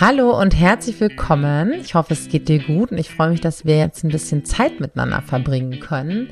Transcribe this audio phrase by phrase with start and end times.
[0.00, 1.72] Hallo und herzlich willkommen.
[1.72, 4.44] Ich hoffe, es geht dir gut und ich freue mich, dass wir jetzt ein bisschen
[4.44, 6.30] Zeit miteinander verbringen können.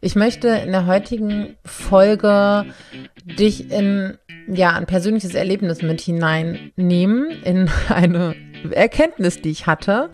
[0.00, 2.66] Ich möchte in der heutigen Folge
[3.24, 4.16] dich in
[4.46, 8.36] ja, ein persönliches Erlebnis mit hineinnehmen, in eine
[8.70, 10.10] Erkenntnis, die ich hatte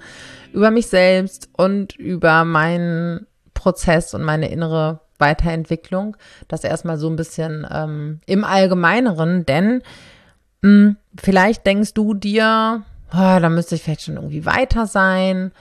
[0.55, 6.17] über mich selbst und über meinen Prozess und meine innere Weiterentwicklung.
[6.48, 9.83] Das erstmal so ein bisschen ähm, im Allgemeineren, denn
[10.62, 15.52] mh, hm, vielleicht denkst du dir, oh, da müsste ich vielleicht schon irgendwie weiter sein.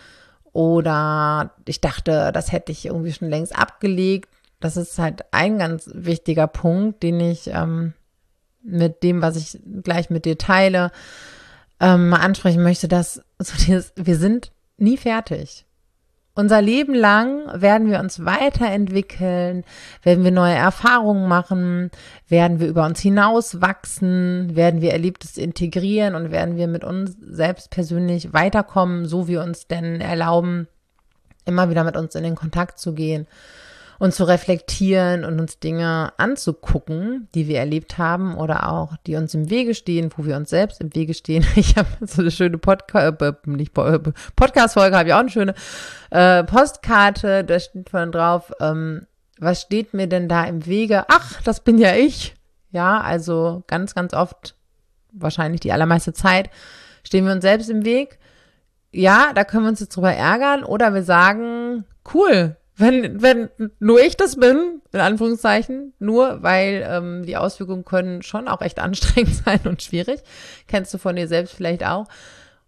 [0.54, 4.30] Oder ich dachte, das hätte ich irgendwie schon längst abgelegt.
[4.62, 7.94] Das ist halt ein ganz wichtiger Punkt, den ich ähm,
[8.64, 10.92] mit dem, was ich gleich mit dir teile,
[11.80, 15.66] ähm, ansprechen möchte, dass so dieses, wir sind nie fertig.
[16.38, 19.64] Unser Leben lang werden wir uns weiterentwickeln,
[20.04, 21.92] werden wir neue Erfahrungen machen,
[22.28, 27.16] werden wir über uns hinaus wachsen, werden wir Erlebtes integrieren und werden wir mit uns
[27.22, 30.68] selbst persönlich weiterkommen, so wie uns denn erlauben,
[31.46, 33.28] immer wieder mit uns in den Kontakt zu gehen
[34.00, 39.34] und zu reflektieren und uns Dinge anzugucken, die wir erlebt haben oder auch die uns
[39.34, 41.46] im Wege stehen, wo wir uns selbst im Wege stehen.
[41.56, 44.00] Ich habe so eine schöne Podca äh, nicht äh,
[44.36, 45.54] Podcast-Folge, habe ich auch eine schöne
[46.12, 49.08] äh, Postkarte, da steht von drauf, ähm,
[49.40, 51.06] was steht mir denn da im Wege?
[51.08, 52.36] Ach, das bin ja ich.
[52.72, 54.56] Ja, also ganz, ganz oft,
[55.12, 56.50] wahrscheinlich die allermeiste Zeit,
[57.04, 58.20] stehen wir uns selbst im Weg.
[58.92, 64.02] Ja, da können wir uns jetzt drüber ärgern oder wir sagen, cool, wenn, wenn nur
[64.02, 69.36] ich das bin, in Anführungszeichen, nur weil ähm, die Auswirkungen können schon auch echt anstrengend
[69.36, 70.22] sein und schwierig.
[70.68, 72.08] Kennst du von dir selbst vielleicht auch.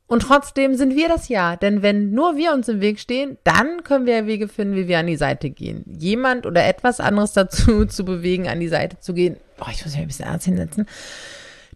[0.09, 1.57] Und trotzdem sind wir das ja.
[1.57, 4.99] Denn wenn nur wir uns im Weg stehen, dann können wir Wege finden, wie wir
[4.99, 5.83] an die Seite gehen.
[5.85, 9.35] Jemand oder etwas anderes dazu zu bewegen, an die Seite zu gehen.
[9.57, 10.87] Boah, ich muss mich ein bisschen ernst hinsetzen.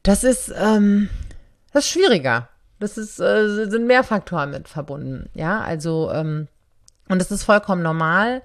[0.03, 1.09] Das ist, ähm,
[1.73, 2.47] das ist schwieriger.
[2.79, 5.29] Das ist, äh, sind mehr Faktoren mit verbunden.
[5.33, 6.47] Ja, also, ähm,
[7.09, 8.41] und es ist vollkommen normal,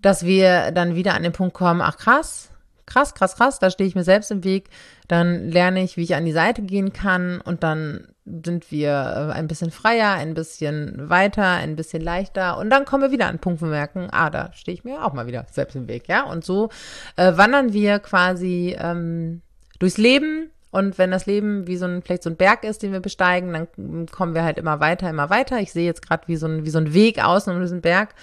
[0.00, 2.50] dass wir dann wieder an den Punkt kommen, ach krass,
[2.86, 4.68] krass, krass, krass, da stehe ich mir selbst im Weg,
[5.08, 9.32] dann lerne ich, wie ich an die Seite gehen kann und dann sind wir äh,
[9.32, 13.36] ein bisschen freier, ein bisschen weiter, ein bisschen leichter und dann kommen wir wieder an
[13.36, 15.88] den Punkt, wo wir merken, ah, da stehe ich mir auch mal wieder selbst im
[15.88, 16.70] Weg, ja, und so
[17.16, 19.42] äh, wandern wir quasi ähm,
[19.78, 22.92] durchs Leben und wenn das Leben wie so ein, vielleicht so ein Berg ist, den
[22.92, 25.58] wir besteigen, dann kommen wir halt immer weiter, immer weiter.
[25.58, 28.14] Ich sehe jetzt gerade, wie so ein, wie so ein Weg außen um diesen Berg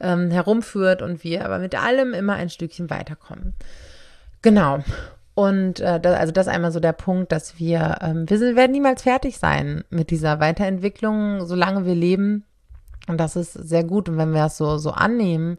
[0.00, 3.54] ähm, herumführt und wir aber mit allem immer ein Stückchen weiterkommen.
[4.42, 4.80] Genau.
[5.34, 9.02] Und äh, da, also das einmal so der Punkt, dass wir, ähm, wir werden niemals
[9.02, 12.44] fertig sein mit dieser Weiterentwicklung, solange wir leben.
[13.06, 14.08] Und das ist sehr gut.
[14.08, 15.58] Und wenn wir das so, so annehmen,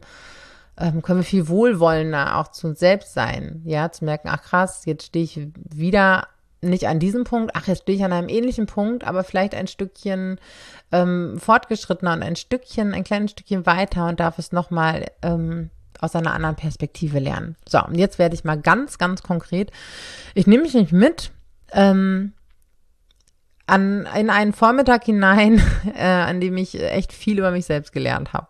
[0.78, 3.62] ähm, können wir viel wohlwollender auch zu uns selbst sein.
[3.64, 6.28] Ja, zu merken, ach krass, jetzt stehe ich wieder
[6.60, 9.66] nicht an diesem Punkt, ach, jetzt stehe ich an einem ähnlichen Punkt, aber vielleicht ein
[9.66, 10.38] Stückchen
[10.92, 15.70] ähm, fortgeschrittener und ein Stückchen, ein kleines Stückchen weiter und darf es nochmal ähm,
[16.00, 17.56] aus einer anderen Perspektive lernen.
[17.68, 19.70] So, und jetzt werde ich mal ganz, ganz konkret.
[20.34, 21.30] Ich nehme mich nicht mit
[21.72, 22.32] ähm,
[23.66, 25.62] an, in einen Vormittag hinein,
[25.96, 28.48] äh, an dem ich echt viel über mich selbst gelernt habe.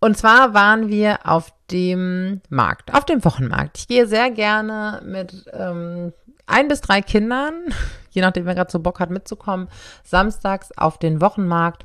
[0.00, 3.78] Und zwar waren wir auf dem Markt, auf dem Wochenmarkt.
[3.78, 6.12] Ich gehe sehr gerne mit ähm,
[6.46, 7.54] ein bis drei Kindern,
[8.10, 9.68] je nachdem, wer gerade so Bock hat mitzukommen,
[10.04, 11.84] samstags auf den Wochenmarkt,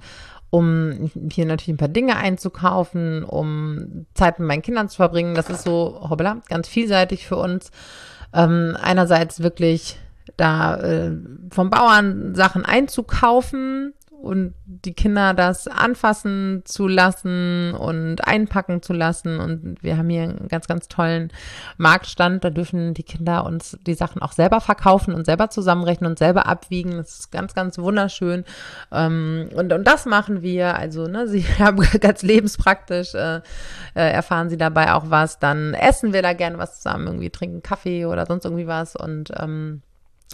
[0.49, 5.33] um hier natürlich ein paar Dinge einzukaufen, um Zeit mit meinen Kindern zu verbringen.
[5.33, 7.71] Das ist so, hoppla, ganz vielseitig für uns.
[8.33, 9.99] Ähm, einerseits wirklich
[10.37, 11.11] da äh,
[11.49, 19.37] vom Bauern Sachen einzukaufen, und die Kinder das anfassen zu lassen und einpacken zu lassen.
[19.37, 21.29] Und wir haben hier einen ganz, ganz tollen
[21.75, 22.41] Marktstand.
[22.41, 26.45] Da dürfen die Kinder uns die Sachen auch selber verkaufen und selber zusammenrechnen und selber
[26.47, 26.91] abwiegen.
[26.91, 28.45] Das ist ganz, ganz wunderschön.
[28.93, 30.77] Ähm, und, und das machen wir.
[30.77, 33.41] Also, ne, sie haben ganz lebenspraktisch, äh,
[33.93, 35.39] äh, erfahren sie dabei auch was.
[35.39, 39.31] Dann essen wir da gerne was zusammen, irgendwie trinken Kaffee oder sonst irgendwie was und
[39.37, 39.81] ähm,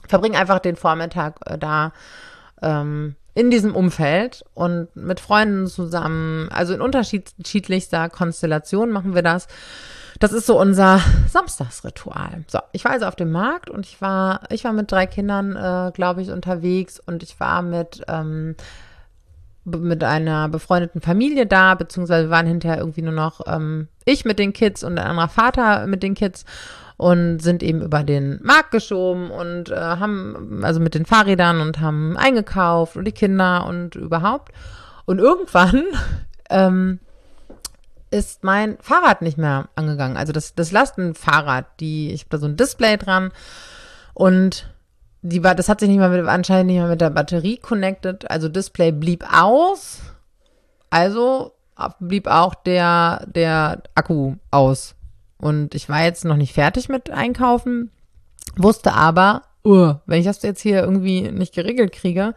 [0.08, 1.92] verbringen einfach den Vormittag äh, da.
[2.62, 9.48] Ähm, in diesem Umfeld und mit Freunden zusammen, also in unterschiedlichster Konstellation machen wir das.
[10.20, 11.00] Das ist so unser
[11.30, 12.44] Samstagsritual.
[12.48, 15.56] So, ich war also auf dem Markt und ich war, ich war mit drei Kindern,
[15.56, 18.58] äh, glaube ich, unterwegs und ich war mit ähm,
[19.64, 24.52] mit einer befreundeten Familie da, beziehungsweise waren hinterher irgendwie nur noch ähm, ich mit den
[24.52, 26.44] Kids und ein anderer Vater mit den Kids
[27.00, 31.80] und sind eben über den Markt geschoben und äh, haben, also mit den Fahrrädern und
[31.80, 34.52] haben eingekauft und die Kinder und überhaupt.
[35.06, 35.86] Und irgendwann
[36.50, 37.00] ähm,
[38.12, 40.18] ist mein Fahrrad nicht mehr angegangen.
[40.18, 43.32] Also das, das Lastenfahrrad, die, ich habe da so ein Display dran
[44.14, 44.70] und
[45.22, 48.30] die das hat sich nicht mal mit, anscheinend nicht mal mit der Batterie connected.
[48.30, 50.02] Also Display blieb aus.
[50.90, 51.54] Also
[52.02, 54.96] blieb auch der, der Akku aus.
[55.40, 57.92] Und ich war jetzt noch nicht fertig mit Einkaufen,
[58.58, 62.36] wusste aber, uh, wenn ich das jetzt hier irgendwie nicht geregelt kriege,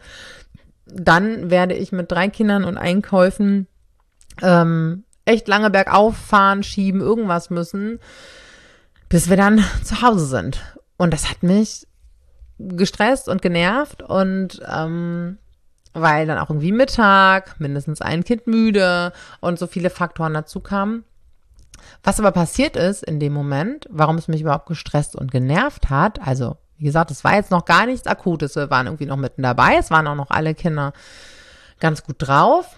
[0.85, 3.67] dann werde ich mit drei Kindern und Einkäufen
[4.41, 7.99] ähm, echt lange bergauf fahren, schieben, irgendwas müssen,
[9.09, 10.61] bis wir dann zu Hause sind.
[10.97, 11.87] Und das hat mich
[12.59, 15.37] gestresst und genervt und ähm,
[15.93, 19.11] weil dann auch irgendwie Mittag, mindestens ein Kind müde
[19.41, 21.03] und so viele Faktoren dazu kamen.
[22.03, 26.25] Was aber passiert ist in dem Moment, warum es mich überhaupt gestresst und genervt hat,
[26.25, 29.43] also wie gesagt, es war jetzt noch gar nichts Akutes, wir waren irgendwie noch mitten
[29.43, 30.93] dabei, es waren auch noch alle Kinder
[31.79, 32.75] ganz gut drauf,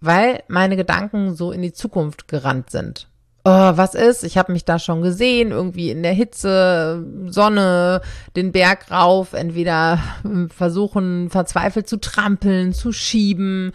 [0.00, 3.08] weil meine Gedanken so in die Zukunft gerannt sind
[3.44, 4.24] oh, was ist?
[4.24, 8.02] Ich habe mich da schon gesehen, irgendwie in der Hitze, Sonne,
[8.36, 13.72] den Berg rauf, entweder hm, versuchen verzweifelt zu trampeln, zu schieben,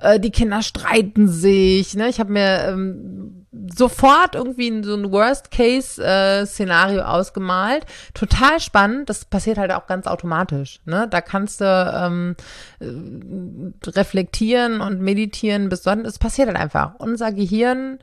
[0.00, 1.94] äh, die Kinder streiten sich.
[1.94, 2.08] Ne?
[2.08, 7.86] Ich habe mir ähm, sofort irgendwie so ein Worst-Case-Szenario äh, ausgemalt.
[8.14, 9.08] Total spannend.
[9.08, 10.80] Das passiert halt auch ganz automatisch.
[10.84, 11.08] Ne?
[11.10, 12.36] Da kannst du ähm,
[12.80, 16.06] äh, reflektieren und meditieren bis sonst.
[16.06, 16.94] Es passiert halt einfach.
[16.98, 17.98] Unser Gehirn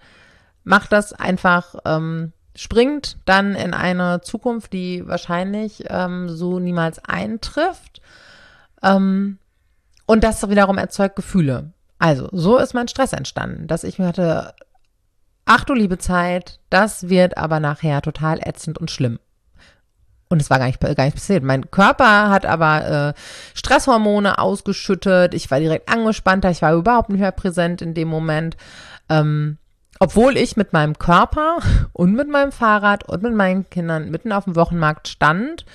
[0.64, 8.02] macht das einfach, ähm, springt dann in eine Zukunft, die wahrscheinlich ähm, so niemals eintrifft.
[8.82, 9.40] Ähm,
[10.06, 11.72] und das wiederum erzeugt Gefühle.
[11.98, 14.54] Also, so ist mein Stress entstanden, dass ich mir hatte,
[15.46, 19.20] ach du liebe Zeit, das wird aber nachher total ätzend und schlimm.
[20.30, 21.44] Und es war gar nicht, gar nicht passiert.
[21.44, 23.14] Mein Körper hat aber äh,
[23.54, 25.34] Stresshormone ausgeschüttet.
[25.36, 26.50] Ich war direkt angespannter.
[26.50, 28.58] Ich war überhaupt nicht mehr präsent in dem Moment.
[29.10, 29.60] Ähm,
[30.04, 31.60] obwohl ich mit meinem Körper
[31.94, 35.66] und mit meinem Fahrrad und mit meinen Kindern mitten auf dem Wochenmarkt stand,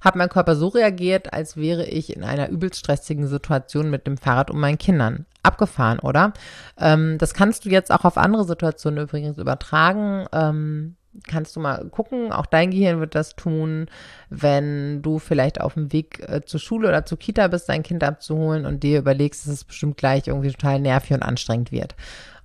[0.00, 4.16] hat mein Körper so reagiert, als wäre ich in einer übelst stressigen Situation mit dem
[4.16, 5.24] Fahrrad und meinen Kindern.
[5.44, 6.32] Abgefahren, oder?
[6.76, 10.26] Ähm, das kannst du jetzt auch auf andere Situationen übrigens übertragen.
[10.32, 10.96] Ähm,
[11.28, 13.86] kannst du mal gucken, auch dein Gehirn wird das tun,
[14.28, 18.02] wenn du vielleicht auf dem Weg äh, zur Schule oder zur Kita bist, dein Kind
[18.02, 21.94] abzuholen und dir überlegst, dass es bestimmt gleich irgendwie total nervig und anstrengend wird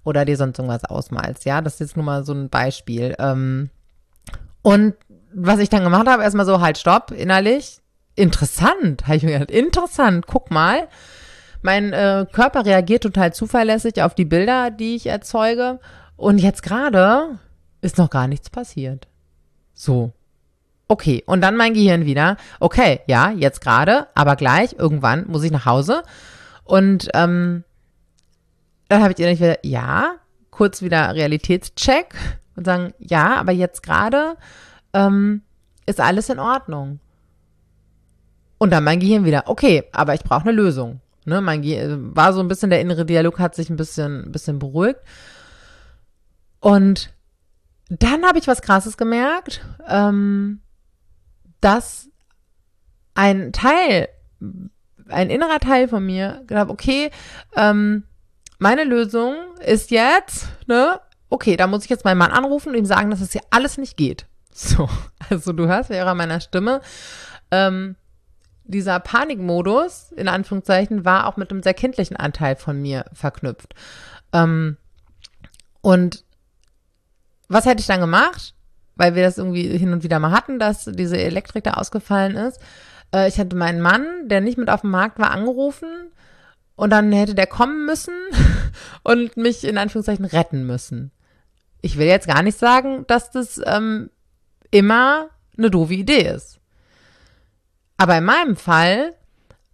[0.03, 1.45] oder dir sonst irgendwas ausmalst.
[1.45, 3.15] Ja, das ist jetzt nur mal so ein Beispiel.
[3.19, 3.69] Ähm,
[4.62, 4.95] und
[5.33, 7.80] was ich dann gemacht habe, erstmal so, halt, stopp, innerlich.
[8.15, 10.88] Interessant, habe ich mir gedacht, interessant, guck mal.
[11.62, 15.80] Mein äh, Körper reagiert total zuverlässig auf die Bilder, die ich erzeuge.
[16.18, 17.39] Und jetzt gerade
[17.81, 19.07] ist noch gar nichts passiert.
[19.74, 20.12] So.
[20.88, 22.36] Okay, und dann mein Gehirn wieder.
[22.59, 26.03] Okay, ja, jetzt gerade, aber gleich, irgendwann muss ich nach Hause.
[26.63, 27.63] Und ähm,
[28.92, 30.16] dann habe ich ihr wieder, ja,
[30.50, 32.14] kurz wieder Realitätscheck
[32.58, 34.36] und sagen, ja, aber jetzt gerade
[34.92, 35.44] ähm,
[35.86, 37.00] ist alles in Ordnung.
[38.58, 41.00] Und dann mein Gehirn wieder, okay, aber ich brauche eine Lösung.
[41.24, 44.32] Ne, mein Gehirn, war so ein bisschen, der innere Dialog hat sich ein bisschen, ein
[44.34, 45.00] bisschen beruhigt.
[46.60, 47.14] Und
[47.88, 50.60] dann habe ich was Krasses gemerkt, ähm,
[51.62, 52.10] dass
[53.14, 54.10] ein Teil,
[55.08, 57.10] ein innerer Teil von mir gedacht, okay,
[57.56, 58.04] ähm,
[58.62, 59.36] meine Lösung
[59.66, 63.19] ist jetzt, ne, okay, da muss ich jetzt meinen Mann anrufen und ihm sagen, dass
[63.19, 64.28] es hier alles nicht geht.
[64.54, 64.88] So,
[65.31, 66.82] also du hörst ja meiner Stimme,
[67.50, 67.96] ähm,
[68.63, 73.74] dieser Panikmodus, in Anführungszeichen, war auch mit einem sehr kindlichen Anteil von mir verknüpft.
[74.32, 74.77] Ähm,
[75.82, 76.24] und
[77.48, 78.53] was hätte ich dann gemacht?
[78.96, 82.62] Weil wir das irgendwie hin und wieder mal hatten, dass diese Elektrik da ausgefallen ist.
[83.12, 86.12] Äh, ich hatte meinen Mann, der nicht mit auf dem Markt war, angerufen
[86.82, 88.13] und dann hätte der kommen müssen
[89.04, 91.12] und mich in Anführungszeichen retten müssen.
[91.82, 94.10] Ich will jetzt gar nicht sagen, dass das ähm,
[94.70, 96.60] immer eine doofe Idee ist.
[97.98, 99.13] Aber in meinem Fall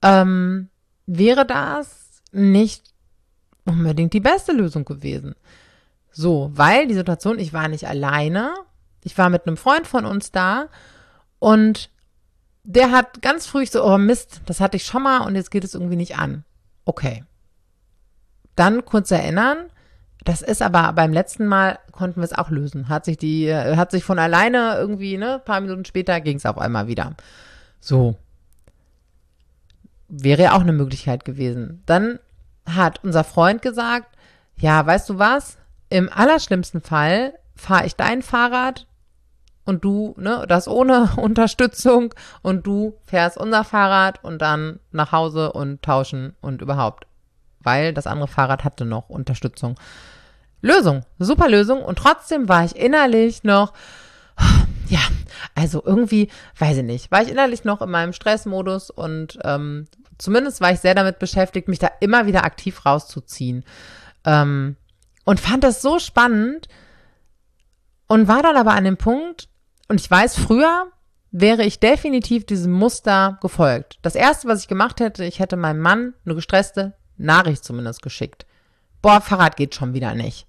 [0.02, 0.70] ähm,
[1.06, 2.94] wäre das nicht
[3.66, 5.36] unbedingt die beste Lösung gewesen.
[6.12, 8.54] So, weil die Situation, ich war nicht alleine,
[9.04, 10.68] ich war mit einem Freund von uns da
[11.40, 11.90] und
[12.64, 15.64] der hat ganz früh so, oh Mist, das hatte ich schon mal und jetzt geht
[15.64, 16.44] es irgendwie nicht an.
[16.84, 17.24] Okay.
[18.58, 19.70] Dann kurz erinnern,
[20.26, 22.90] das ist aber beim letzten Mal konnten wir es auch lösen.
[22.90, 26.58] Hat sich die, hat sich von alleine irgendwie, ne, paar Minuten später ging es auf
[26.58, 27.16] einmal wieder.
[27.80, 28.18] So.
[30.10, 31.82] Wäre ja auch eine Möglichkeit gewesen.
[31.86, 32.20] Dann
[32.66, 34.18] hat unser Freund gesagt,
[34.58, 35.58] ja, weißt du was?
[35.90, 38.86] Im allerschlimmsten Fall fahre ich dein Fahrrad
[39.64, 45.54] und du, ne, das ohne Unterstützung und du fährst unser Fahrrad und dann nach Hause
[45.54, 47.07] und tauschen und überhaupt.
[47.68, 49.76] Weil das andere Fahrrad hatte noch Unterstützung.
[50.62, 51.84] Lösung, super Lösung.
[51.84, 53.74] Und trotzdem war ich innerlich noch,
[54.88, 55.02] ja,
[55.54, 59.86] also irgendwie, weiß ich nicht, war ich innerlich noch in meinem Stressmodus und ähm,
[60.18, 63.66] zumindest war ich sehr damit beschäftigt, mich da immer wieder aktiv rauszuziehen.
[64.24, 64.78] Ähm,
[65.26, 66.70] und fand das so spannend
[68.08, 69.50] und war dann aber an dem Punkt,
[69.90, 70.88] und ich weiß, früher
[71.32, 74.00] wäre ich definitiv diesem Muster gefolgt.
[74.04, 78.46] Das erste, was ich gemacht hätte, ich hätte meinem Mann eine gestresste Nachricht zumindest geschickt.
[79.02, 80.48] Boah, Fahrrad geht schon wieder nicht.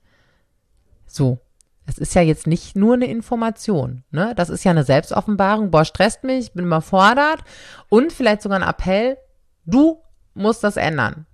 [1.06, 1.38] So.
[1.87, 4.34] Es ist ja jetzt nicht nur eine Information, ne?
[4.37, 5.70] Das ist ja eine Selbstoffenbarung.
[5.70, 7.40] Boah, stresst mich, bin überfordert
[7.88, 9.16] und vielleicht sogar ein Appell.
[9.64, 10.02] Du
[10.34, 11.25] musst das ändern.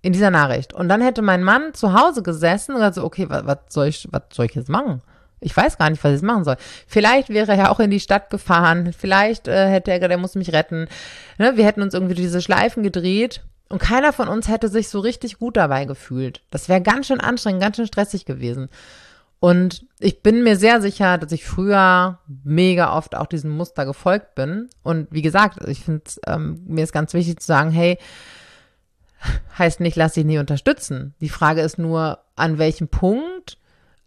[0.00, 0.72] In dieser Nachricht.
[0.72, 3.88] Und dann hätte mein Mann zu Hause gesessen und gesagt so, okay, was, was soll
[3.88, 5.02] ich, was soll ich jetzt machen?
[5.40, 6.56] Ich weiß gar nicht, was ich machen soll.
[6.86, 8.94] Vielleicht wäre er auch in die Stadt gefahren.
[8.96, 10.88] Vielleicht äh, hätte er gesagt, er muss mich retten.
[11.36, 11.58] Ne?
[11.58, 15.38] Wir hätten uns irgendwie diese Schleifen gedreht und keiner von uns hätte sich so richtig
[15.38, 16.42] gut dabei gefühlt.
[16.50, 18.68] Das wäre ganz schön anstrengend, ganz schön stressig gewesen.
[19.40, 24.34] Und ich bin mir sehr sicher, dass ich früher mega oft auch diesem Muster gefolgt
[24.34, 24.68] bin.
[24.82, 27.98] Und wie gesagt, ich finde, ähm, mir ist ganz wichtig zu sagen, hey,
[29.58, 31.14] heißt nicht, lass dich nie unterstützen.
[31.20, 33.58] Die Frage ist nur, an welchem Punkt,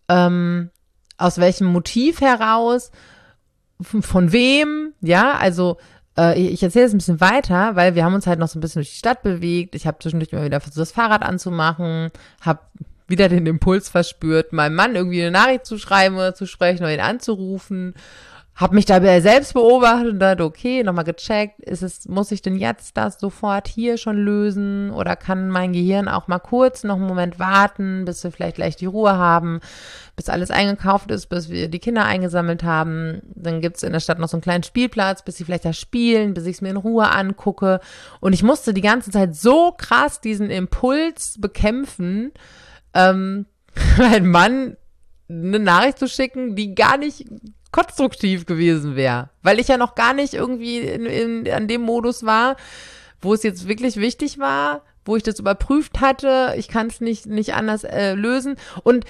[0.07, 0.71] ähm,
[1.17, 2.91] aus welchem Motiv heraus,
[3.81, 5.77] von wem, ja, also
[6.19, 8.61] äh, ich erzähle es ein bisschen weiter, weil wir haben uns halt noch so ein
[8.61, 9.75] bisschen durch die Stadt bewegt.
[9.75, 12.11] Ich habe zwischendurch immer wieder versucht, das Fahrrad anzumachen,
[12.41, 12.59] habe
[13.07, 16.93] wieder den Impuls verspürt, meinem Mann irgendwie eine Nachricht zu schreiben oder zu sprechen oder
[16.93, 17.95] ihn anzurufen
[18.59, 22.57] habe mich dabei selbst beobachtet und dachte, okay, nochmal gecheckt, ist es, muss ich denn
[22.57, 27.07] jetzt das sofort hier schon lösen oder kann mein Gehirn auch mal kurz noch einen
[27.07, 29.61] Moment warten, bis wir vielleicht gleich die Ruhe haben,
[30.17, 33.21] bis alles eingekauft ist, bis wir die Kinder eingesammelt haben.
[33.33, 36.33] Dann gibt's in der Stadt noch so einen kleinen Spielplatz, bis sie vielleicht da spielen,
[36.33, 37.79] bis ich es mir in Ruhe angucke.
[38.19, 42.33] Und ich musste die ganze Zeit so krass diesen Impuls bekämpfen,
[42.93, 43.45] ähm,
[43.97, 44.75] mein Mann
[45.29, 47.25] eine Nachricht zu schicken, die gar nicht
[47.71, 49.29] konstruktiv gewesen wäre.
[49.41, 52.55] Weil ich ja noch gar nicht irgendwie in, in, an dem Modus war,
[53.21, 56.53] wo es jetzt wirklich wichtig war, wo ich das überprüft hatte.
[56.57, 58.55] Ich kann es nicht, nicht anders äh, lösen.
[58.83, 59.05] Und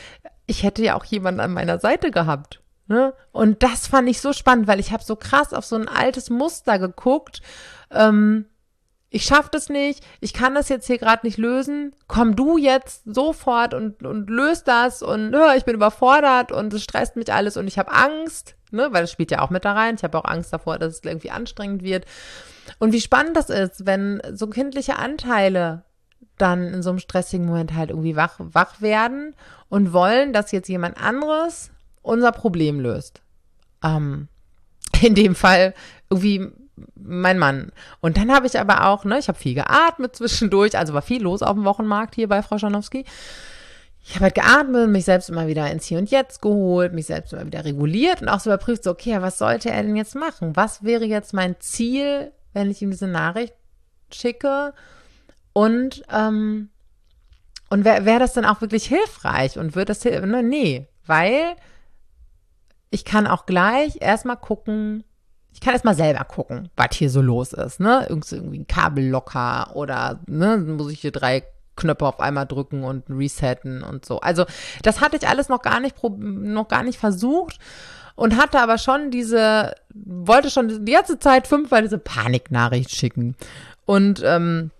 [0.45, 2.61] ich hätte ja auch jemanden an meiner Seite gehabt.
[2.87, 3.13] Ne?
[3.31, 6.29] Und das fand ich so spannend, weil ich habe so krass auf so ein altes
[6.29, 7.41] Muster geguckt.
[7.91, 8.45] Ähm,
[9.09, 13.03] ich schaffe das nicht, ich kann das jetzt hier gerade nicht lösen, komm du jetzt
[13.05, 17.57] sofort und, und löst das und ja, ich bin überfordert und es stresst mich alles
[17.57, 19.95] und ich habe Angst, ne, weil das spielt ja auch mit da rein.
[19.95, 22.05] Ich habe auch Angst davor, dass es irgendwie anstrengend wird.
[22.77, 25.83] Und wie spannend das ist, wenn so kindliche Anteile
[26.37, 29.35] dann in so einem stressigen Moment halt irgendwie wach, wach werden
[29.69, 31.71] und wollen, dass jetzt jemand anderes
[32.03, 33.21] unser Problem löst.
[33.83, 34.27] Ähm,
[35.01, 35.73] in dem Fall
[36.09, 36.51] irgendwie
[36.95, 37.71] mein Mann.
[38.01, 41.23] Und dann habe ich aber auch, ne, ich habe viel geatmet zwischendurch, also war viel
[41.23, 43.05] los auf dem Wochenmarkt hier bei Frau Schanowski.
[44.01, 47.33] Ich habe halt geatmet, mich selbst immer wieder ins Hier und Jetzt geholt, mich selbst
[47.33, 50.55] immer wieder reguliert und auch so überprüft, so, okay, was sollte er denn jetzt machen?
[50.55, 53.53] Was wäre jetzt mein Ziel, wenn ich ihm diese Nachricht
[54.11, 54.73] schicke?
[55.53, 56.69] Und, ähm,
[57.69, 61.55] und wäre wär das dann auch wirklich hilfreich und würde das, ne, nee, weil
[62.89, 65.03] ich kann auch gleich erstmal gucken,
[65.53, 68.05] ich kann erstmal selber gucken, was hier so los ist, ne?
[68.07, 71.43] Irgendwie ein Kabel locker oder, ne, muss ich hier drei
[71.75, 74.19] Knöpfe auf einmal drücken und resetten und so.
[74.19, 74.45] Also,
[74.83, 77.57] das hatte ich alles noch gar nicht, noch gar nicht versucht
[78.15, 83.35] und hatte aber schon diese, wollte schon die ganze Zeit fünfmal diese Paniknachricht schicken.
[83.85, 84.71] Und, ähm,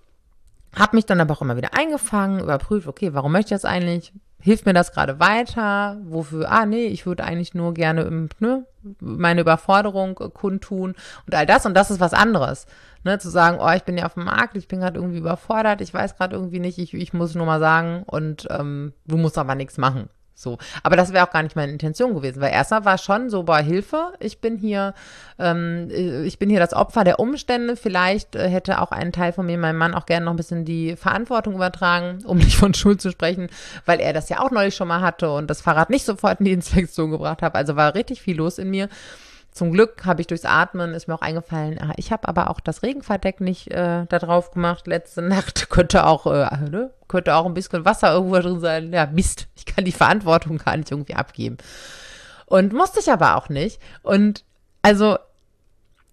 [0.76, 4.14] habe mich dann aber auch immer wieder eingefangen, überprüft, okay, warum möchte ich das eigentlich?
[4.42, 5.98] Hilft mir das gerade weiter?
[6.04, 6.52] Wofür?
[6.52, 8.66] Ah, nee, ich würde eigentlich nur gerne ne,
[9.00, 11.66] meine Überforderung kundtun und all das.
[11.66, 12.66] Und das ist was anderes.
[13.04, 15.80] Ne, zu sagen, oh, ich bin ja auf dem Markt, ich bin gerade irgendwie überfordert,
[15.80, 19.38] ich weiß gerade irgendwie nicht, ich, ich muss nur mal sagen und ähm, du musst
[19.38, 20.10] aber nichts machen.
[20.40, 20.58] So.
[20.84, 23.60] Aber das wäre auch gar nicht meine Intention gewesen, weil erstmal war schon so, boah,
[23.60, 24.94] Hilfe, ich bin hier,
[25.38, 25.90] ähm,
[26.24, 27.76] ich bin hier das Opfer der Umstände.
[27.76, 30.64] Vielleicht äh, hätte auch ein Teil von mir, mein Mann, auch gerne noch ein bisschen
[30.64, 33.50] die Verantwortung übertragen, um nicht von Schuld zu sprechen,
[33.86, 36.46] weil er das ja auch neulich schon mal hatte und das Fahrrad nicht sofort in
[36.46, 37.56] die Inspektion gebracht hat.
[37.56, 38.88] Also war richtig viel los in mir.
[39.52, 42.60] Zum Glück habe ich durchs Atmen, ist mir auch eingefallen, ah, ich habe aber auch
[42.60, 44.88] das Regenverdeck nicht äh, da drauf gemacht.
[44.88, 46.92] Letzte Nacht könnte auch, äh, ne?
[47.08, 48.94] könnte auch ein bisschen Wasser irgendwo drin sein.
[48.94, 51.58] Ja, Mist, ich kann die Verantwortung gar nicht irgendwie abgeben.
[52.46, 53.80] Und musste ich aber auch nicht.
[54.02, 54.44] Und
[54.82, 55.18] also,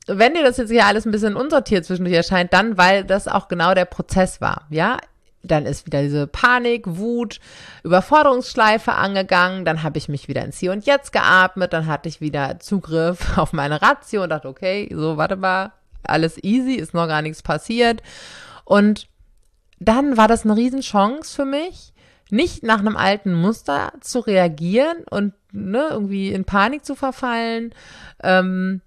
[0.07, 3.49] wenn dir das jetzt hier alles ein bisschen unsortiert zwischendurch erscheint, dann, weil das auch
[3.49, 4.67] genau der Prozess war.
[4.71, 4.99] Ja,
[5.47, 7.41] dann ist wieder diese Panik, Wut,
[7.85, 9.65] Überforderungsschleife angegangen.
[9.65, 11.73] Dann habe ich mich wieder ins Hier und Jetzt geatmet.
[11.73, 15.73] Dann hatte ich wieder Zugriff auf meine Ratio und dachte, okay, so, warte mal,
[16.03, 18.03] alles easy, ist noch gar nichts passiert.
[18.65, 19.09] Und
[19.79, 21.93] dann war das eine Riesenchance für mich,
[22.31, 27.75] nicht nach einem alten Muster zu reagieren und ne, irgendwie in Panik zu verfallen,
[28.23, 28.81] ähm,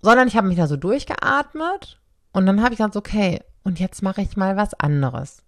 [0.00, 2.00] sondern ich habe mich da so durchgeatmet
[2.32, 5.42] und dann habe ich gesagt, okay, und jetzt mache ich mal was anderes.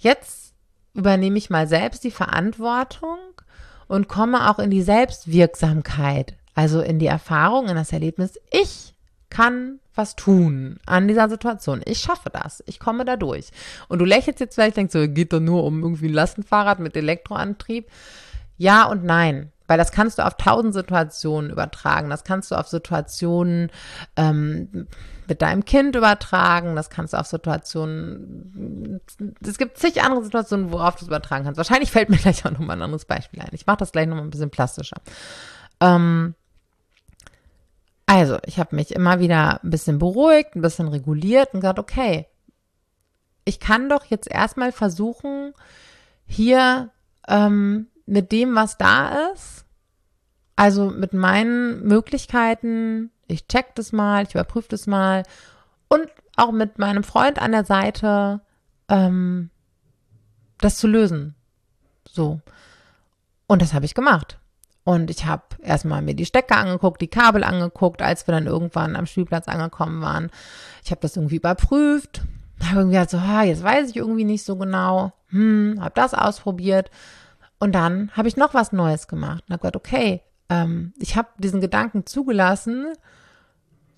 [0.00, 0.54] Jetzt
[0.94, 3.18] übernehme ich mal selbst die Verantwortung
[3.86, 8.94] und komme auch in die Selbstwirksamkeit, also in die Erfahrung, in das Erlebnis, ich
[9.28, 11.82] kann was tun an dieser Situation.
[11.84, 12.64] Ich schaffe das.
[12.66, 13.50] Ich komme da durch.
[13.88, 16.96] Und du lächelst jetzt vielleicht, denkst du, geht doch nur um irgendwie ein Lastenfahrrad mit
[16.96, 17.86] Elektroantrieb.
[18.56, 19.52] Ja und nein.
[19.70, 22.10] Weil das kannst du auf tausend Situationen übertragen.
[22.10, 23.70] Das kannst du auf Situationen
[24.16, 24.88] ähm,
[25.28, 26.74] mit deinem Kind übertragen.
[26.74, 29.00] Das kannst du auf Situationen.
[29.46, 31.56] Es gibt zig andere Situationen, worauf du es übertragen kannst.
[31.56, 33.50] Wahrscheinlich fällt mir gleich auch nochmal ein anderes Beispiel ein.
[33.52, 34.96] Ich mache das gleich nochmal ein bisschen plastischer.
[35.78, 36.34] Ähm,
[38.06, 42.26] also, ich habe mich immer wieder ein bisschen beruhigt, ein bisschen reguliert und gesagt, okay,
[43.44, 45.54] ich kann doch jetzt erstmal versuchen,
[46.26, 46.90] hier
[47.28, 49.64] ähm, mit dem, was da ist,
[50.56, 55.22] also mit meinen Möglichkeiten, ich check das mal, ich überprüfe das mal
[55.88, 58.40] und auch mit meinem Freund an der Seite,
[58.88, 59.50] ähm,
[60.58, 61.34] das zu lösen.
[62.08, 62.40] So.
[63.46, 64.38] Und das habe ich gemacht.
[64.82, 68.96] Und ich habe erstmal mir die Stecker angeguckt, die Kabel angeguckt, als wir dann irgendwann
[68.96, 70.30] am Spielplatz angekommen waren.
[70.84, 72.22] Ich habe das irgendwie überprüft.
[72.64, 75.12] Habe irgendwie halt so, ha, jetzt weiß ich irgendwie nicht so genau.
[75.28, 76.90] Hm, habe das ausprobiert.
[77.60, 79.44] Und dann habe ich noch was Neues gemacht.
[79.48, 82.86] Habe gedacht, okay, ähm, ich habe diesen Gedanken zugelassen,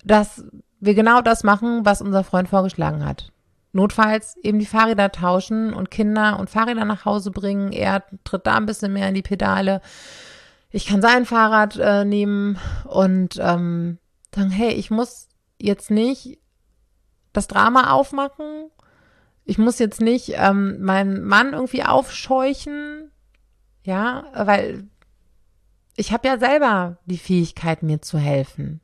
[0.05, 0.45] dass
[0.79, 3.31] wir genau das machen, was unser Freund vorgeschlagen hat.
[3.71, 7.71] Notfalls eben die Fahrräder tauschen und Kinder und Fahrräder nach Hause bringen.
[7.71, 9.81] Er tritt da ein bisschen mehr in die Pedale
[10.73, 13.99] ich kann sein Fahrrad äh, nehmen und ähm,
[14.33, 15.29] sagen, hey, ich muss
[15.59, 16.39] jetzt nicht
[17.31, 18.71] das Drama aufmachen.
[19.45, 23.11] Ich muss jetzt nicht ähm, meinen Mann irgendwie aufscheuchen.
[23.83, 24.85] Ja, weil
[25.95, 28.81] ich habe ja selber die Fähigkeit, mir zu helfen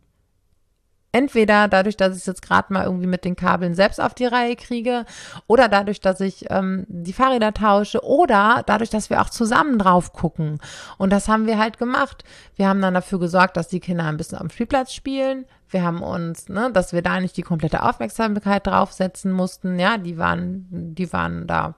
[1.12, 4.26] entweder dadurch, dass ich es jetzt gerade mal irgendwie mit den Kabeln selbst auf die
[4.26, 5.06] Reihe kriege
[5.48, 10.14] oder dadurch, dass ich ähm, die Fahrräder tausche oder dadurch, dass wir auch zusammen drauf
[10.14, 10.60] gucken.
[10.98, 12.24] Und das haben wir halt gemacht.
[12.56, 15.46] Wir haben dann dafür gesorgt, dass die Kinder ein bisschen am Spielplatz spielen.
[15.68, 19.80] Wir haben uns, ne, dass wir da nicht die komplette Aufmerksamkeit draufsetzen mussten.
[19.80, 21.76] Ja, die waren, die waren da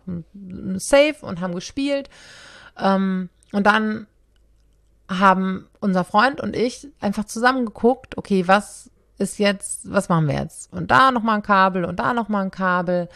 [0.75, 2.09] safe und haben gespielt.
[2.77, 4.07] Ähm, und dann
[5.09, 10.35] haben unser Freund und ich einfach zusammen geguckt, okay, was ist jetzt, was machen wir
[10.35, 10.71] jetzt?
[10.73, 13.09] Und da nochmal ein Kabel und da nochmal ein Kabel.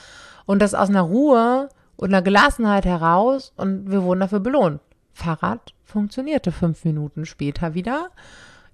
[0.46, 4.82] Und das aus einer Ruhe und einer Gelassenheit heraus und wir wurden dafür belohnt.
[5.14, 8.10] Fahrrad funktionierte fünf Minuten später wieder.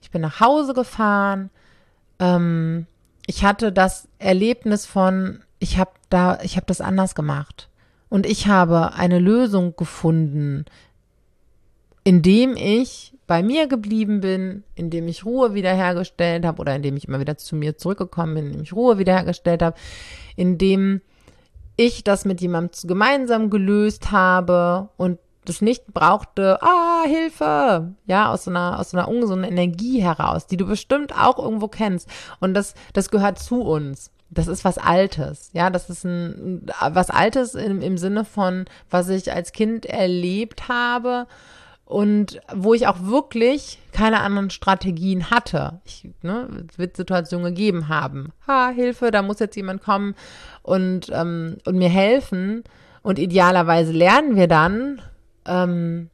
[0.02, 1.52] Ich bin nach Hause gefahren.
[2.20, 2.88] Ähm,
[3.28, 7.70] ich hatte das Erlebnis von, ich habe da, ich habe das anders gemacht.
[8.12, 10.66] Und ich habe eine Lösung gefunden,
[12.04, 17.22] indem ich bei mir geblieben bin, indem ich Ruhe wiederhergestellt habe oder indem ich immer
[17.22, 19.78] wieder zu mir zurückgekommen bin, indem ich Ruhe wiederhergestellt habe,
[20.36, 21.00] indem
[21.78, 28.44] ich das mit jemandem gemeinsam gelöst habe und das nicht brauchte, ah, Hilfe, ja, aus
[28.44, 32.10] so einer, aus so einer ungesunden Energie heraus, die du bestimmt auch irgendwo kennst.
[32.42, 34.12] Und das, das gehört zu uns.
[34.34, 39.10] Das ist was Altes, ja, das ist ein, was Altes im, im Sinne von, was
[39.10, 41.28] ich als Kind erlebt habe,
[41.92, 45.82] und wo ich auch wirklich keine anderen Strategien hatte.
[45.84, 48.32] Ich, ne, es wird Situationen gegeben haben.
[48.48, 50.16] Ha, Hilfe, da muss jetzt jemand kommen
[50.64, 52.64] und, ähm, und mir helfen.
[53.02, 55.02] Und idealerweise lernen wir dann,
[55.46, 56.10] ähm,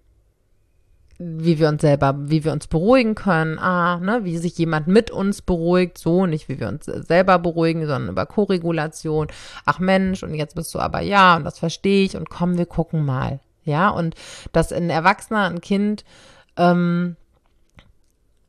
[1.19, 5.09] wie wir uns selber, wie wir uns beruhigen können, ah, ne, wie sich jemand mit
[5.09, 9.27] uns beruhigt, so nicht wie wir uns selber beruhigen, sondern über Koregulation.
[9.65, 12.67] Ach Mensch, und jetzt bist du aber ja, und das verstehe ich, und komm, wir
[12.67, 13.39] gucken mal.
[13.63, 14.15] Ja, und
[14.53, 16.05] dass ein Erwachsener, ein Kind
[16.55, 17.15] ähm,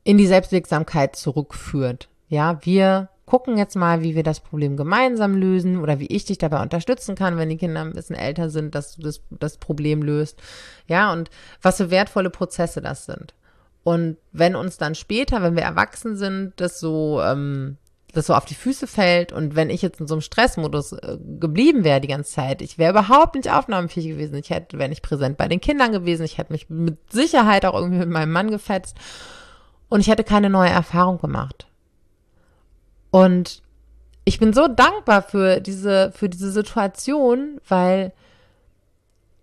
[0.03, 2.07] in die Selbstwirksamkeit zurückführt.
[2.29, 6.39] Ja, wir gucken jetzt mal, wie wir das Problem gemeinsam lösen oder wie ich dich
[6.39, 10.01] dabei unterstützen kann, wenn die Kinder ein bisschen älter sind, dass du das, das Problem
[10.01, 10.41] löst.
[10.87, 11.29] Ja, und
[11.61, 13.35] was für wertvolle Prozesse das sind.
[13.83, 17.77] Und wenn uns dann später, wenn wir erwachsen sind, das so ähm,
[18.13, 21.19] das so auf die Füße fällt und wenn ich jetzt in so einem Stressmodus äh,
[21.39, 24.35] geblieben wäre die ganze Zeit, ich wäre überhaupt nicht aufnahmefähig gewesen.
[24.35, 26.23] Ich hätte, wäre nicht präsent bei den Kindern gewesen.
[26.23, 28.97] Ich hätte mich mit Sicherheit auch irgendwie mit meinem Mann gefetzt
[29.87, 31.68] und ich hätte keine neue Erfahrung gemacht.
[33.11, 33.61] Und
[34.25, 38.13] ich bin so dankbar für diese, für diese Situation, weil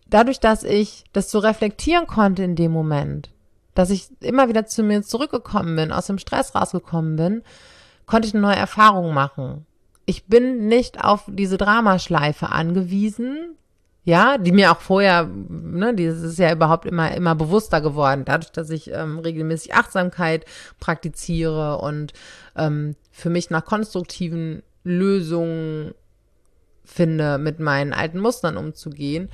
[0.09, 3.31] dadurch, dass ich das so reflektieren konnte in dem Moment,
[3.75, 7.43] dass ich immer wieder zu mir zurückgekommen bin, aus dem Stress rausgekommen bin,
[8.07, 9.67] konnte ich eine neue Erfahrung machen.
[10.07, 13.57] Ich bin nicht auf diese Dramaschleife angewiesen,
[14.05, 18.53] ja, die mir auch vorher, ne, dieses ist ja überhaupt immer, immer bewusster geworden, dadurch,
[18.53, 20.45] dass ich ähm, regelmäßig Achtsamkeit
[20.79, 22.13] praktiziere und
[22.55, 25.95] ähm, für mich nach konstruktiven Lösungen
[26.85, 29.31] finde, mit meinen alten Mustern umzugehen.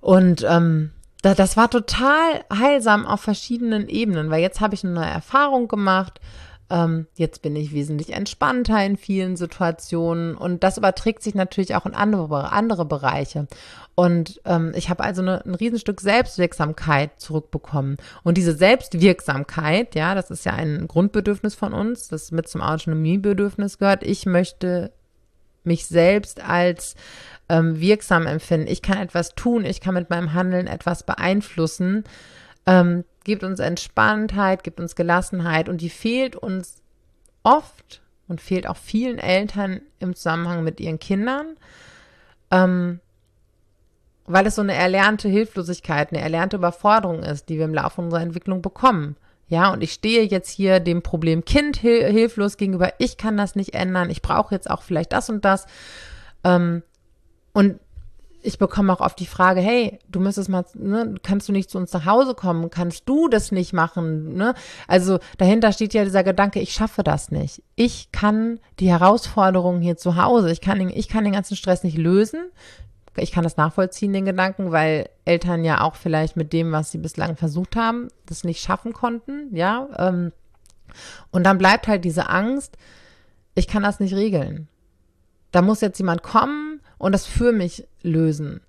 [0.00, 5.04] Und ähm, das war total heilsam auf verschiedenen Ebenen, weil jetzt habe ich eine neue
[5.10, 6.20] Erfahrung gemacht.
[6.68, 11.86] Ähm, jetzt bin ich wesentlich entspannter in vielen Situationen und das überträgt sich natürlich auch
[11.86, 13.46] in andere, andere Bereiche.
[13.94, 17.96] Und ähm, ich habe also eine, ein Riesenstück Selbstwirksamkeit zurückbekommen.
[18.24, 23.78] Und diese Selbstwirksamkeit, ja, das ist ja ein Grundbedürfnis von uns, das mit zum Autonomiebedürfnis
[23.78, 24.02] gehört.
[24.02, 24.92] Ich möchte
[25.62, 26.94] mich selbst als
[27.48, 28.68] ähm, wirksam empfinden.
[28.68, 32.04] Ich kann etwas tun, ich kann mit meinem Handeln etwas beeinflussen.
[32.66, 36.80] Ähm, gibt uns Entspanntheit, gibt uns Gelassenheit und die fehlt uns
[37.42, 41.56] oft und fehlt auch vielen Eltern im Zusammenhang mit ihren Kindern,
[42.52, 43.00] ähm,
[44.26, 48.22] weil es so eine erlernte Hilflosigkeit, eine erlernte Überforderung ist, die wir im Laufe unserer
[48.22, 49.16] Entwicklung bekommen.
[49.48, 52.92] Ja, und ich stehe jetzt hier dem Problem Kind hilflos gegenüber.
[52.98, 54.08] Ich kann das nicht ändern.
[54.08, 55.66] Ich brauche jetzt auch vielleicht das und das.
[56.44, 56.84] Ähm,
[57.52, 57.80] und
[58.46, 61.78] ich bekomme auch oft die Frage, hey, du müsstest mal, ne, kannst du nicht zu
[61.78, 62.70] uns nach Hause kommen?
[62.70, 64.34] Kannst du das nicht machen?
[64.34, 64.54] Ne?
[64.86, 67.62] Also dahinter steht ja dieser Gedanke, ich schaffe das nicht.
[67.74, 71.98] Ich kann die Herausforderungen hier zu Hause, ich kann, ich kann den ganzen Stress nicht
[71.98, 72.40] lösen.
[73.18, 76.98] Ich kann das nachvollziehen, den Gedanken, weil Eltern ja auch vielleicht mit dem, was sie
[76.98, 79.88] bislang versucht haben, das nicht schaffen konnten, ja.
[79.98, 80.32] Ähm,
[81.30, 82.76] und dann bleibt halt diese Angst,
[83.54, 84.68] ich kann das nicht regeln.
[85.50, 88.60] Da muss jetzt jemand kommen und das für mich lösen.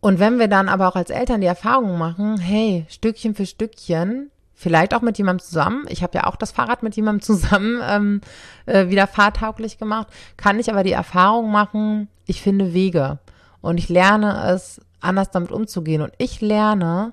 [0.00, 4.30] Und wenn wir dann aber auch als Eltern die Erfahrung machen, hey, Stückchen für Stückchen,
[4.54, 8.20] vielleicht auch mit jemandem zusammen, ich habe ja auch das Fahrrad mit jemandem zusammen ähm,
[8.66, 13.18] äh, wieder fahrtauglich gemacht, kann ich aber die Erfahrung machen, ich finde Wege
[13.60, 16.02] und ich lerne es, anders damit umzugehen.
[16.02, 17.12] Und ich lerne,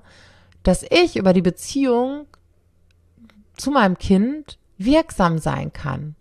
[0.62, 2.26] dass ich über die Beziehung
[3.56, 6.14] zu meinem Kind wirksam sein kann.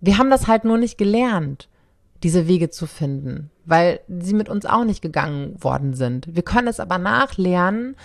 [0.00, 1.68] Wir haben das halt nur nicht gelernt
[2.22, 6.34] diese Wege zu finden, weil sie mit uns auch nicht gegangen worden sind.
[6.34, 7.96] Wir können es aber nachlernen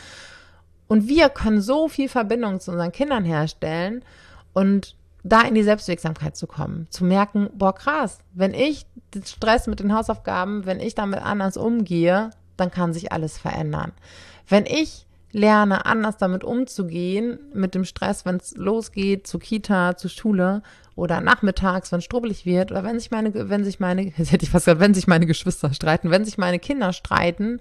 [0.88, 4.04] und wir können so viel Verbindung zu unseren Kindern herstellen
[4.54, 9.68] und da in die Selbstwirksamkeit zu kommen, zu merken, boah krass, wenn ich den Stress
[9.68, 13.92] mit den Hausaufgaben, wenn ich damit anders umgehe, dann kann sich alles verändern.
[14.48, 20.10] Wenn ich lerne, anders damit umzugehen, mit dem Stress, wenn es losgeht, zur Kita, zur
[20.10, 20.64] Schule
[20.96, 24.46] oder nachmittags, wenn es strubbelig wird, oder wenn sich meine, wenn sich meine, jetzt hätte
[24.46, 27.60] ich fast gesagt, wenn sich meine Geschwister streiten, wenn sich meine Kinder streiten,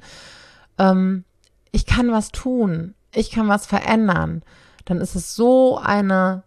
[0.79, 1.25] ähm,
[1.73, 4.43] ich kann was tun, ich kann was verändern,
[4.85, 6.45] dann ist es so eine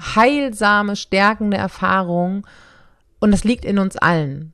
[0.00, 2.46] heilsame, stärkende Erfahrung
[3.20, 4.52] und das liegt in uns allen.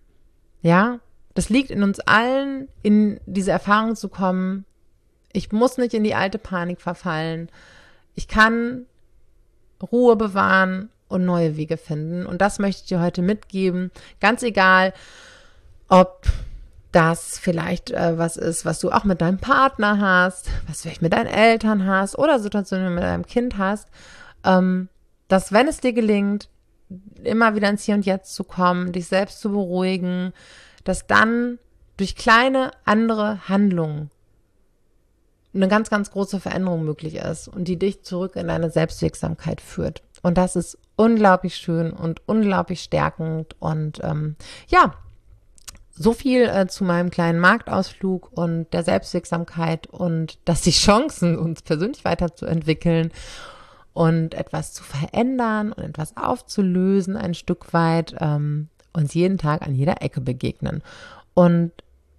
[0.63, 1.01] Ja,
[1.35, 4.67] das liegt in uns allen, in diese Erfahrung zu kommen,
[5.33, 7.49] ich muss nicht in die alte Panik verfallen.
[8.15, 8.87] Ich kann
[9.81, 12.27] Ruhe bewahren und neue Wege finden.
[12.27, 13.91] Und das möchte ich dir heute mitgeben.
[14.21, 14.93] Ganz egal,
[15.89, 16.27] ob
[16.93, 21.13] das vielleicht äh, was ist, was du auch mit deinem Partner hast, was vielleicht mit
[21.13, 23.89] deinen Eltern hast oder Situationen mit deinem Kind hast,
[24.45, 24.89] ähm,
[25.29, 26.49] dass wenn es dir gelingt,
[27.23, 30.33] immer wieder ins Hier und Jetzt zu kommen, dich selbst zu beruhigen,
[30.83, 31.59] dass dann
[31.97, 34.11] durch kleine andere Handlungen
[35.55, 40.03] eine ganz, ganz große Veränderung möglich ist und die dich zurück in deine Selbstwirksamkeit führt.
[40.23, 43.57] Und das ist unglaublich schön und unglaublich stärkend.
[43.59, 44.37] Und ähm,
[44.69, 44.95] ja,
[45.91, 51.63] so viel äh, zu meinem kleinen Marktausflug und der Selbstwirksamkeit und dass die Chancen, uns
[51.63, 53.11] persönlich weiterzuentwickeln
[53.93, 59.75] und etwas zu verändern und etwas aufzulösen, ein Stück weit, ähm, uns jeden Tag an
[59.75, 60.83] jeder Ecke begegnen.
[61.35, 61.73] Und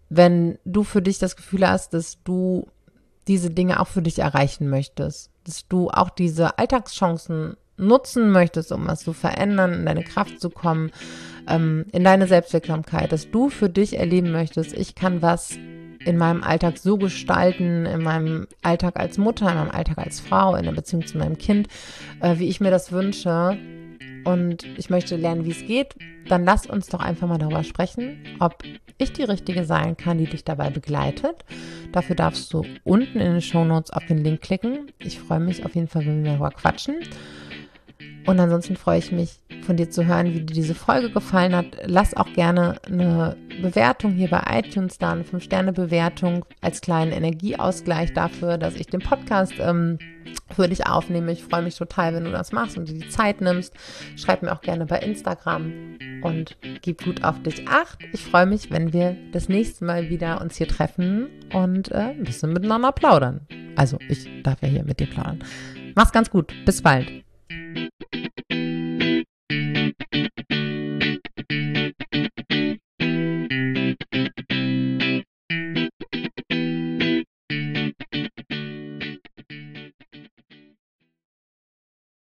[0.09, 2.67] wenn du für dich das Gefühl hast, dass du
[3.27, 8.87] diese Dinge auch für dich erreichen möchtest, dass du auch diese Alltagschancen nutzen möchtest, um
[8.87, 10.91] was zu verändern, in deine Kraft zu kommen,
[11.47, 15.57] ähm, in deine Selbstwirksamkeit, dass du für dich erleben möchtest, ich kann was
[16.05, 20.55] in meinem Alltag so gestalten, in meinem Alltag als Mutter, in meinem Alltag als Frau,
[20.55, 21.67] in der Beziehung zu meinem Kind,
[22.21, 23.57] äh, wie ich mir das wünsche.
[24.23, 25.95] Und ich möchte lernen, wie es geht.
[26.27, 28.63] Dann lass uns doch einfach mal darüber sprechen, ob
[28.97, 31.43] ich die Richtige sein kann, die dich dabei begleitet.
[31.91, 34.91] Dafür darfst du unten in den Show Notes auf den Link klicken.
[34.99, 36.95] Ich freue mich auf jeden Fall, wenn wir darüber quatschen.
[38.25, 41.65] Und ansonsten freue ich mich, von dir zu hören, wie dir diese Folge gefallen hat.
[41.85, 48.57] Lass auch gerne eine Bewertung hier bei iTunes da, eine 5-Sterne-Bewertung als kleinen Energieausgleich dafür,
[48.57, 49.99] dass ich den Podcast ähm,
[50.53, 51.31] für dich aufnehme.
[51.31, 53.73] Ich freue mich total, wenn du das machst und dir die Zeit nimmst.
[54.15, 57.99] Schreib mir auch gerne bei Instagram und gib gut auf dich acht.
[58.13, 62.23] Ich freue mich, wenn wir das nächste Mal wieder uns hier treffen und äh, ein
[62.23, 63.47] bisschen miteinander plaudern.
[63.75, 65.43] Also ich darf ja hier mit dir plaudern.
[65.95, 66.53] Mach's ganz gut.
[66.65, 67.23] Bis bald.